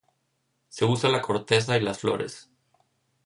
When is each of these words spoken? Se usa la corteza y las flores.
Se 0.67 0.83
usa 0.83 1.11
la 1.11 1.21
corteza 1.21 1.77
y 1.77 1.81
las 1.81 1.99
flores. 1.99 2.49